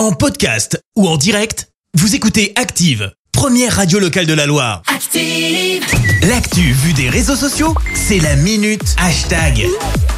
En 0.00 0.12
podcast 0.12 0.82
ou 0.96 1.06
en 1.06 1.18
direct, 1.18 1.68
vous 1.92 2.14
écoutez 2.14 2.54
Active, 2.56 3.12
première 3.32 3.76
radio 3.76 3.98
locale 3.98 4.24
de 4.24 4.32
la 4.32 4.46
Loire. 4.46 4.80
Active. 4.86 5.84
L'actu 6.26 6.72
vue 6.72 6.94
des 6.94 7.10
réseaux 7.10 7.36
sociaux, 7.36 7.74
c'est 7.92 8.18
la 8.18 8.34
minute 8.36 8.96
hashtag. 8.96 9.66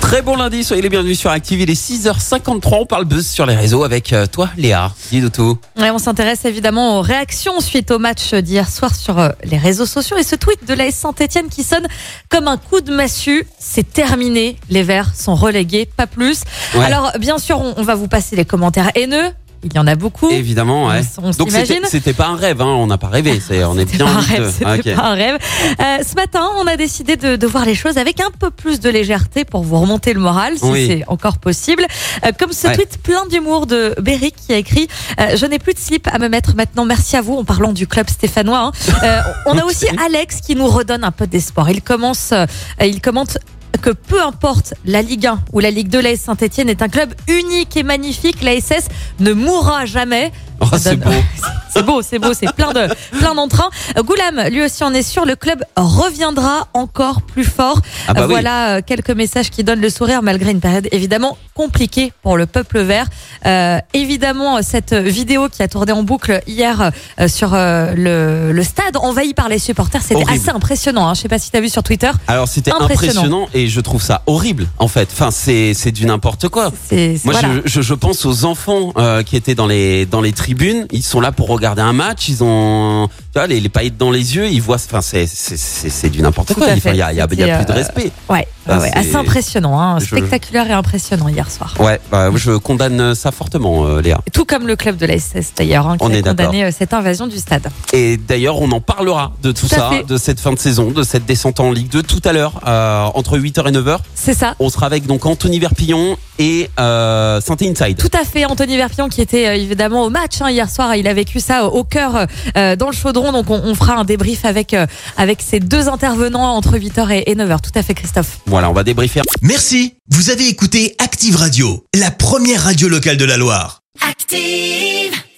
Très 0.00 0.22
bon 0.22 0.36
lundi, 0.36 0.62
soyez 0.62 0.82
les 0.82 0.88
bienvenus 0.88 1.18
sur 1.18 1.30
Active. 1.30 1.60
Il 1.60 1.68
est 1.68 1.74
6h53, 1.74 2.76
on 2.82 2.86
parle 2.86 3.06
buzz 3.06 3.26
sur 3.26 3.44
les 3.44 3.56
réseaux 3.56 3.82
avec 3.82 4.12
euh, 4.12 4.26
toi, 4.26 4.50
Léa. 4.56 4.92
Dis-nous 5.10 5.30
tout. 5.30 5.58
Ouais, 5.76 5.90
on 5.90 5.98
s'intéresse 5.98 6.44
évidemment 6.44 6.98
aux 6.98 7.02
réactions 7.02 7.60
suite 7.60 7.90
au 7.90 7.98
match 7.98 8.34
d'hier 8.34 8.68
soir 8.68 8.94
sur 8.94 9.18
euh, 9.18 9.30
les 9.42 9.58
réseaux 9.58 9.86
sociaux 9.86 10.16
et 10.16 10.22
ce 10.22 10.36
tweet 10.36 10.64
de 10.64 10.74
l'AS 10.74 10.94
Saint-Etienne 10.94 11.48
qui 11.48 11.64
sonne 11.64 11.88
comme 12.28 12.46
un 12.46 12.56
coup 12.56 12.80
de 12.82 12.94
massue. 12.94 13.48
C'est 13.58 13.92
terminé, 13.92 14.58
les 14.70 14.84
Verts 14.84 15.12
sont 15.16 15.34
relégués, 15.34 15.88
pas 15.96 16.06
plus. 16.06 16.42
Ouais. 16.74 16.84
Alors 16.84 17.12
bien 17.18 17.38
sûr, 17.38 17.58
on, 17.60 17.74
on 17.76 17.82
va 17.82 17.96
vous 17.96 18.08
passer 18.08 18.36
les 18.36 18.44
commentaires 18.44 18.90
haineux. 18.94 19.32
Il 19.64 19.72
y 19.74 19.78
en 19.78 19.86
a 19.86 19.94
beaucoup. 19.94 20.28
Évidemment, 20.30 20.88
ouais. 20.88 21.02
On- 21.18 21.28
on 21.28 21.30
Donc 21.30 21.50
c'était 21.88 22.12
pas 22.14 22.26
un 22.26 22.36
rêve, 22.36 22.60
hein, 22.60 22.66
on 22.66 22.88
n'a 22.88 22.98
pas 22.98 23.06
rêvé. 23.08 23.40
C'est 23.46 23.62
on 23.64 23.76
est 23.78 23.80
C'était 23.86 23.98
bien 23.98 24.06
pas 24.06 24.12
un 24.12 24.20
rêve, 24.20 24.54
ok. 24.60 24.94
pas 24.96 25.02
un 25.04 25.14
rêve. 25.14 25.38
Euh, 25.80 25.98
ce 26.02 26.14
matin, 26.16 26.48
on 26.60 26.66
a 26.66 26.76
décidé 26.76 27.14
de, 27.16 27.36
de 27.36 27.46
voir 27.46 27.64
les 27.64 27.76
choses 27.76 27.96
avec 27.96 28.20
un 28.20 28.30
peu 28.36 28.50
plus 28.50 28.80
de 28.80 28.90
légèreté 28.90 29.44
pour 29.44 29.62
vous 29.62 29.78
remonter 29.80 30.14
le 30.14 30.20
moral, 30.20 30.58
si 30.58 30.64
Oui. 30.64 30.86
c'est 30.88 31.04
encore 31.06 31.38
possible. 31.38 31.86
Euh, 32.26 32.32
comme 32.38 32.52
ce 32.52 32.66
Ouais. 32.66 32.74
tweet 32.74 32.98
plein 33.02 33.24
d'humour 33.26 33.66
de 33.66 33.94
Berry 34.00 34.32
qui 34.32 34.52
a 34.52 34.56
écrit 34.56 34.88
euh, 35.20 35.36
Je 35.36 35.46
n'ai 35.46 35.58
plus 35.60 35.74
de 35.74 35.78
slip 35.78 36.08
à 36.12 36.18
me 36.18 36.28
mettre 36.28 36.56
maintenant, 36.56 36.84
merci 36.84 37.16
à 37.16 37.22
vous, 37.22 37.36
en 37.36 37.44
parlant 37.44 37.72
du 37.72 37.86
club 37.86 38.08
stéphanois. 38.10 38.72
hein. 39.02 39.22
On 39.46 39.56
a 39.58 39.64
aussi 39.64 39.86
Alex 40.04 40.40
qui 40.40 40.56
nous 40.56 40.66
redonne 40.66 41.04
un 41.04 41.12
peu 41.12 41.26
d'espoir. 41.28 41.70
Il 41.70 41.82
commence, 41.82 42.34
il 42.80 43.00
commente 43.00 43.38
que 43.82 43.90
peu 43.90 44.22
importe 44.22 44.74
la 44.86 45.02
Ligue 45.02 45.26
1 45.26 45.40
ou 45.52 45.60
la 45.60 45.70
Ligue 45.70 45.88
2, 45.88 46.00
l'AS 46.00 46.16
Saint-Etienne 46.16 46.70
est 46.70 46.80
un 46.80 46.88
club 46.88 47.12
unique 47.28 47.76
et 47.76 47.82
magnifique. 47.82 48.42
L'ASS 48.42 48.88
ne 49.20 49.32
mourra 49.32 49.84
jamais. 49.84 50.32
Oh, 50.60 50.66
c'est 50.78 50.96
beau. 50.96 51.10
C'est 51.74 51.82
beau, 51.84 52.02
c'est 52.02 52.18
beau, 52.18 52.32
c'est 52.34 52.52
plein 52.54 52.72
de 52.72 52.88
plein 53.18 53.34
d'entrain. 53.34 53.68
Goulam, 53.96 54.48
lui 54.50 54.62
aussi 54.62 54.84
en 54.84 54.92
est 54.94 55.02
sûr, 55.02 55.24
le 55.24 55.36
club 55.36 55.62
reviendra 55.76 56.68
encore 56.74 57.22
plus 57.22 57.44
fort. 57.44 57.80
Ah 58.08 58.14
bah 58.14 58.22
oui. 58.22 58.28
voilà 58.30 58.76
euh, 58.76 58.80
quelques 58.84 59.10
messages 59.10 59.50
qui 59.50 59.64
donnent 59.64 59.80
le 59.80 59.90
sourire 59.90 60.22
malgré 60.22 60.50
une 60.50 60.60
période 60.60 60.88
évidemment 60.92 61.38
compliquée 61.54 62.12
pour 62.22 62.36
le 62.36 62.46
peuple 62.46 62.80
vert. 62.80 63.06
Euh, 63.46 63.78
évidemment, 63.94 64.62
cette 64.62 64.92
vidéo 64.94 65.48
qui 65.48 65.62
a 65.62 65.68
tourné 65.68 65.92
en 65.92 66.02
boucle 66.02 66.40
hier 66.46 66.90
euh, 67.20 67.28
sur 67.28 67.52
euh, 67.54 67.94
le, 67.94 68.52
le 68.52 68.62
stade 68.64 68.96
envahi 68.96 69.34
par 69.34 69.48
les 69.48 69.58
supporters, 69.58 70.02
c'était 70.02 70.28
assez 70.30 70.50
impressionnant. 70.50 71.08
Hein. 71.08 71.14
Je 71.14 71.20
sais 71.22 71.28
pas 71.28 71.38
si 71.38 71.50
tu 71.50 71.56
as 71.56 71.60
vu 71.60 71.68
sur 71.68 71.82
Twitter. 71.82 72.10
Alors 72.26 72.48
c'était 72.48 72.70
Impressionnant. 72.72 73.10
impressionnant. 73.44 73.48
et 73.54 73.68
je 73.68 73.80
trouve 73.80 74.02
ça 74.02 74.22
horrible 74.26 74.66
en 74.78 74.88
fait. 74.88 75.08
Enfin 75.12 75.30
c'est 75.30 75.90
du 75.92 76.06
n'importe 76.06 76.48
quoi. 76.48 76.70
Moi, 76.90 77.16
voilà. 77.24 77.48
je, 77.64 77.70
je, 77.70 77.80
je 77.82 77.94
pense 77.94 78.24
aux 78.26 78.44
enfants 78.44 78.92
qui 79.24 79.36
étaient 79.36 79.54
dans 79.54 79.66
les 79.66 80.06
dans 80.06 80.20
les 80.20 80.32
tribunes. 80.32 80.86
Ils 80.90 81.02
sont 81.02 81.20
là 81.20 81.32
pour 81.32 81.48
regarder 81.48 81.61
un 81.64 81.92
match. 81.92 82.28
Ils 82.28 82.42
ont 82.44 83.08
tu 83.32 83.38
vois, 83.38 83.46
les, 83.46 83.60
les 83.60 83.68
paillettes 83.68 83.96
dans 83.96 84.10
les 84.10 84.36
yeux. 84.36 84.48
Ils 84.48 84.60
voient. 84.62 84.76
Enfin, 84.76 85.00
c'est 85.02 86.10
du 86.10 86.22
n'importe 86.22 86.54
quoi. 86.54 86.68
Il 86.74 86.80
fait. 86.80 86.96
y 86.96 87.02
a, 87.02 87.12
y 87.12 87.20
a, 87.20 87.24
y 87.24 87.26
plus 87.26 87.36
de 87.36 87.42
euh, 87.42 87.74
respect. 87.74 88.12
Ouais, 88.28 88.46
assez 88.66 89.16
impressionnant, 89.16 89.80
hein. 89.80 89.98
je- 89.98 90.06
spectaculaire 90.06 90.68
et 90.68 90.72
impressionnant 90.72 91.28
hier 91.28 91.50
soir. 91.50 91.74
Ouais, 91.80 92.00
bah, 92.10 92.30
je 92.34 92.52
condamne 92.52 93.14
ça 93.14 93.32
fortement, 93.32 93.86
euh, 93.86 94.00
Léa. 94.00 94.20
Tout 94.32 94.44
comme 94.44 94.66
le 94.66 94.76
club 94.76 94.96
de 94.96 95.06
la 95.06 95.18
SS 95.18 95.52
d'ailleurs, 95.56 95.86
hein, 95.88 95.96
qui 95.98 96.04
On 96.04 96.10
a 96.10 96.14
est 96.14 96.22
condamné 96.22 96.64
euh, 96.64 96.70
cette 96.76 96.94
invasion 96.94 97.26
du 97.26 97.38
stade. 97.38 97.68
Et 97.92 98.16
d'ailleurs, 98.16 98.60
on 98.60 98.70
en 98.70 98.80
parlera 98.80 99.32
de 99.42 99.52
tout, 99.52 99.66
ça, 99.66 99.90
de 100.06 100.16
cette 100.16 100.40
fin 100.40 100.52
de 100.52 100.58
saison, 100.58 100.90
de 100.90 101.02
cette 101.02 101.24
descente 101.24 101.60
en 101.60 101.72
Ligue 101.72 101.88
2 101.90 102.02
tout 102.02 102.20
à 102.24 102.32
l'heure, 102.32 102.60
euh, 102.66 103.04
entre 103.14 103.38
8h 103.38 103.68
et 103.68 103.72
9h. 103.72 103.98
C'est 104.14 104.34
ça. 104.34 104.54
On 104.58 104.70
sera 104.70 104.86
avec 104.86 105.06
donc 105.06 105.26
Anthony 105.26 105.58
Verpillon 105.58 106.16
et 106.38 106.70
euh, 106.78 107.40
Santé 107.40 107.68
Inside. 107.68 107.96
Tout 107.96 108.10
à 108.12 108.24
fait, 108.24 108.44
Anthony 108.44 108.76
Verpion 108.76 109.08
qui 109.08 109.20
était 109.20 109.46
euh, 109.48 109.54
évidemment 109.54 110.04
au 110.04 110.10
match 110.10 110.40
hein, 110.40 110.50
hier 110.50 110.68
soir, 110.70 110.94
il 110.96 111.06
a 111.06 111.14
vécu 111.14 111.40
ça 111.40 111.64
euh, 111.64 111.68
au 111.68 111.84
cœur 111.84 112.26
euh, 112.56 112.76
dans 112.76 112.86
le 112.88 112.94
chaudron, 112.96 113.32
donc 113.32 113.50
on, 113.50 113.60
on 113.62 113.74
fera 113.74 113.94
un 113.94 114.04
débrief 114.04 114.44
avec 114.44 114.74
euh, 114.74 114.86
avec 115.16 115.42
ces 115.42 115.60
deux 115.60 115.88
intervenants 115.88 116.54
entre 116.56 116.76
8h 116.78 117.10
et, 117.12 117.30
et 117.30 117.34
9h. 117.34 117.60
Tout 117.60 117.78
à 117.78 117.82
fait 117.82 117.94
Christophe. 117.94 118.38
Voilà, 118.46 118.70
on 118.70 118.72
va 118.72 118.84
débriefer. 118.84 119.20
Merci, 119.42 119.94
vous 120.10 120.30
avez 120.30 120.48
écouté 120.48 120.94
Active 120.98 121.36
Radio, 121.36 121.84
la 121.94 122.10
première 122.10 122.62
radio 122.64 122.88
locale 122.88 123.16
de 123.16 123.24
la 123.24 123.36
Loire. 123.36 123.80
Active. 124.08 125.22